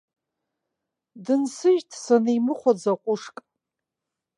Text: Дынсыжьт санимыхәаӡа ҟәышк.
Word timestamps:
Дынсыжьт 1.25 1.89
санимыхәаӡа 2.03 2.91
ҟәышк. 3.01 3.35